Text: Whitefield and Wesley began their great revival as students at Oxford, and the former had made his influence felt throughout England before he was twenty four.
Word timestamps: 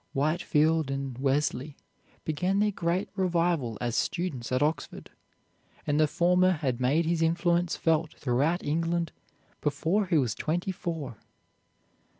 Whitefield 0.13 0.89
and 0.89 1.15
Wesley 1.19 1.77
began 2.25 2.57
their 2.57 2.71
great 2.71 3.09
revival 3.15 3.77
as 3.79 3.95
students 3.95 4.51
at 4.51 4.63
Oxford, 4.63 5.11
and 5.85 5.99
the 5.99 6.07
former 6.07 6.53
had 6.53 6.81
made 6.81 7.05
his 7.05 7.21
influence 7.21 7.75
felt 7.75 8.15
throughout 8.15 8.63
England 8.65 9.11
before 9.61 10.07
he 10.07 10.17
was 10.17 10.33
twenty 10.33 10.71
four. 10.71 11.17